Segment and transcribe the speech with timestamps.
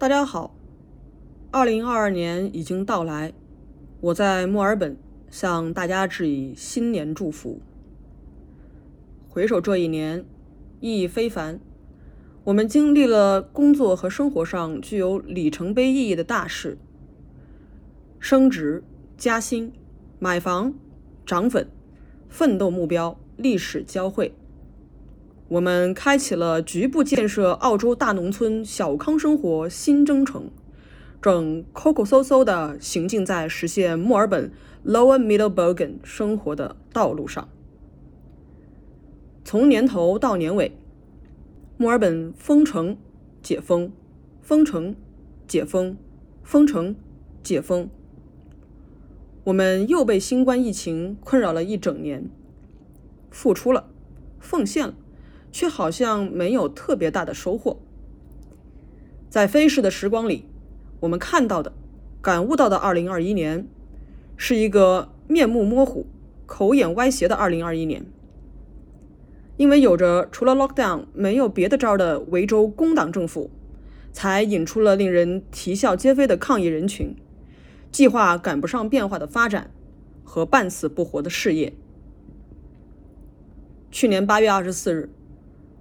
[0.00, 0.54] 大家好，
[1.50, 3.32] 二零二二年已经到来，
[4.00, 4.96] 我在墨尔本
[5.28, 7.60] 向大家致以新年祝福。
[9.28, 10.24] 回首这一年，
[10.78, 11.58] 意义非凡，
[12.44, 16.78] 我们经历了工作和生活上具有里程碑意义的大事：
[18.20, 18.84] 升职、
[19.16, 19.72] 加薪、
[20.20, 20.74] 买房、
[21.26, 21.68] 涨粉、
[22.28, 24.32] 奋斗目标、历史交汇。
[25.48, 30.50] 我们开启了局部建设澳洲大农村小康生活新征程，
[31.22, 34.52] 正抠抠搜搜地行进在实现墨尔本
[34.84, 37.48] Lower Middleburn 生活的道路上。
[39.42, 40.76] 从年头到年尾，
[41.78, 42.98] 墨尔本封城、
[43.42, 43.90] 解封、
[44.42, 44.94] 封城、
[45.46, 45.96] 解封、
[46.42, 46.94] 封城、
[47.42, 47.88] 解封，
[49.44, 52.28] 我们又被新冠疫情困扰了一整年，
[53.30, 53.88] 付出了，
[54.38, 54.94] 奉献了。
[55.50, 57.80] 却好像没有特别大的收获。
[59.28, 60.44] 在飞逝的时光里，
[61.00, 61.72] 我们看到的、
[62.22, 63.68] 感悟到的2021年，
[64.36, 66.06] 是一个面目模糊、
[66.46, 68.06] 口眼歪斜的2021年。
[69.56, 73.50] 因为有着除了 lockdown 没有别的招的维州工党政府，
[74.12, 77.16] 才引出了令人啼笑皆非的抗议人群，
[77.90, 79.70] 计划赶不上变化的发展
[80.22, 81.74] 和半死不活的事业。
[83.90, 85.10] 去年8月24日。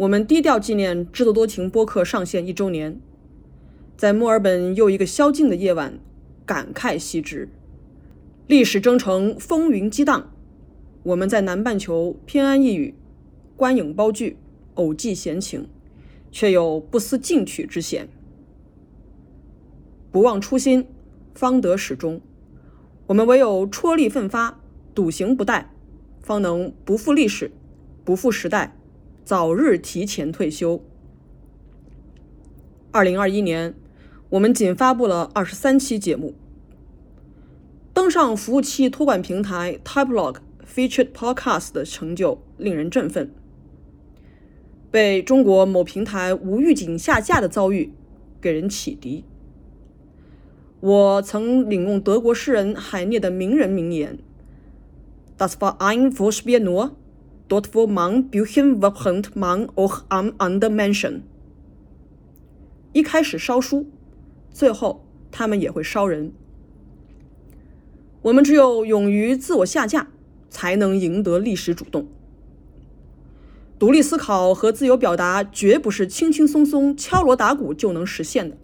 [0.00, 2.98] 我们低调纪念《制作多情》播客上线一周年，
[3.98, 6.00] 在墨尔本又一个宵禁的夜晚，
[6.46, 7.50] 感慨昔之。
[8.46, 10.32] 历史征程风云激荡，
[11.02, 12.94] 我们在南半球偏安一隅，
[13.58, 14.38] 观影包聚，
[14.76, 15.68] 偶寄闲情，
[16.32, 18.08] 却有不思进取之嫌。
[20.10, 20.86] 不忘初心，
[21.34, 22.22] 方得始终。
[23.08, 24.62] 我们唯有踔厉奋发，
[24.94, 25.66] 笃行不怠，
[26.22, 27.50] 方能不负历史，
[28.02, 28.74] 不负时代。
[29.30, 30.82] 早日提前退休。
[32.90, 33.76] 二零二一年，
[34.30, 36.34] 我们仅发布了二十三期节目，
[37.94, 43.32] 登上服务器托管平台 Typelog Featured Podcast 的成就令人振奋。
[44.90, 47.92] 被中国某平台无预警下架的遭遇，
[48.40, 49.24] 给人启迪。
[50.80, 54.18] 我曾领用德国诗人海涅的名人名言
[55.38, 56.94] ：“Das war ein Vorspiel nur。”
[57.50, 61.22] Dort wo man Bücher verbrennt man auch am under Menschen。
[62.92, 63.86] 一开始烧书，
[64.52, 66.32] 最后他们也会烧人。
[68.22, 70.08] 我们只有勇于自我下架，
[70.48, 72.06] 才能赢得历史主动。
[73.80, 78.56] 独立思考和自由表达绝不是轻轻松松敲锣打鼓就能实现的，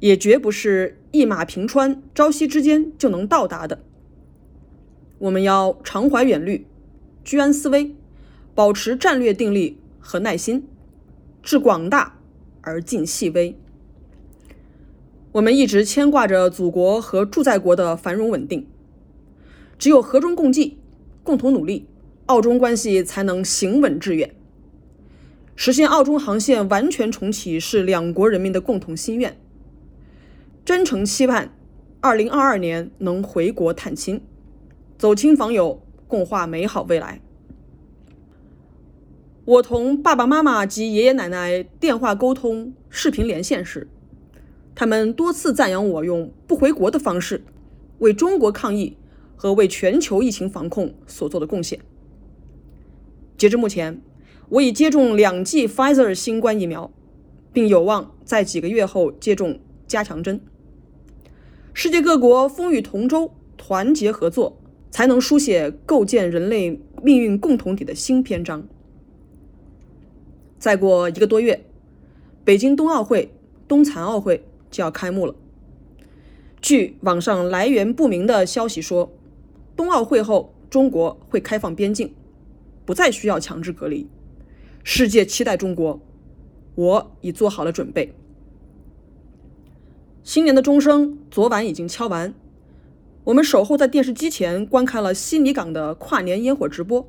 [0.00, 3.80] 也绝不是一马平川、朝夕之间就能到达的。
[5.18, 6.66] 我们要常怀远虑。
[7.24, 7.96] 居安思危，
[8.54, 10.68] 保持战略定力和耐心，
[11.42, 12.18] 致广大
[12.60, 13.56] 而尽细微。
[15.32, 18.66] 我们一直牵挂着祖国和驻在国的繁荣稳定，
[19.78, 20.78] 只有和衷共济，
[21.22, 21.86] 共同努力，
[22.26, 24.34] 澳中关系才能行稳致远。
[25.56, 29.36] 实现澳中航线完全重启是两国人民的共同心愿。
[30.64, 31.56] 真诚期盼
[32.02, 34.20] 2022年能回国探亲，
[34.98, 35.83] 走亲访友。
[36.14, 37.20] 共话美好未来。
[39.44, 43.88] 我同爸爸妈妈及爷爷奶奶电话沟通、视频连线时，
[44.76, 47.42] 他们多次赞扬我用不回国的方式
[47.98, 48.96] 为中国抗疫
[49.34, 51.80] 和为全球疫情防控所做的贡献。
[53.36, 54.00] 截至目前，
[54.50, 56.92] 我已接种两剂 Pfizer 新冠疫苗，
[57.52, 59.58] 并有望在几个月后接种
[59.88, 60.40] 加强针。
[61.72, 64.60] 世界各国风雨同舟，团结合作。
[64.94, 68.64] 才能书写构建人类命运共同体的新篇章。
[70.56, 71.64] 再过一个多月，
[72.44, 73.34] 北京冬奥会、
[73.66, 75.34] 冬残奥会就要开幕了。
[76.62, 79.12] 据网上来源不明的消息说，
[79.74, 82.14] 冬奥会后中国会开放边境，
[82.84, 84.06] 不再需要强制隔离。
[84.84, 86.00] 世界期待中国，
[86.76, 88.14] 我已做好了准备。
[90.22, 92.32] 新年的钟声昨晚已经敲完。
[93.24, 97.08] 我们守候在电视机前，观看了悉尼港的跨年烟火直播，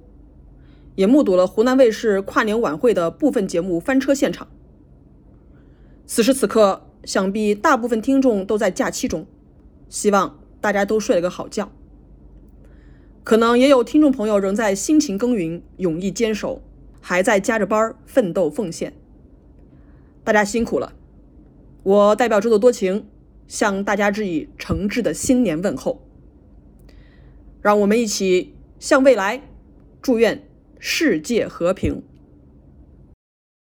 [0.95, 4.47] 也目睹了湖南卫视跨年晚会的部分节目翻车现场。
[6.05, 9.27] 此时此刻，想必大部分听众都在假期中，
[9.89, 11.69] 希望大家都睡了个好觉。
[13.25, 16.61] 可能也有听众朋友仍在辛勤耕耘、勇毅坚守，
[17.01, 18.93] 还在加着班奋斗奉献。
[20.23, 20.93] 大家辛苦了！
[21.83, 23.05] 我代表制作多情，
[23.47, 26.01] 向大家致以诚挚的新年问候。
[27.61, 29.41] 让我们一起向未来
[30.01, 30.47] 祝愿
[30.79, 32.03] 世界和平。